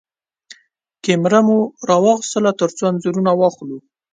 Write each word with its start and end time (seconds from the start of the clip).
کېمره 1.03 1.39
مو 1.47 1.57
راواخيستله 1.89 2.51
ترڅو 2.59 2.83
انځورونه 2.89 3.31
واخلو. 3.35 3.77